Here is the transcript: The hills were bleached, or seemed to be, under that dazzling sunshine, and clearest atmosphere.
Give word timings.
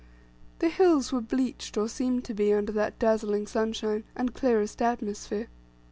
The 0.57 0.69
hills 0.69 1.13
were 1.13 1.21
bleached, 1.21 1.77
or 1.77 1.87
seemed 1.87 2.23
to 2.23 2.33
be, 2.33 2.51
under 2.55 2.71
that 2.71 2.97
dazzling 2.97 3.45
sunshine, 3.45 4.03
and 4.15 4.33
clearest 4.33 4.81
atmosphere. 4.81 5.47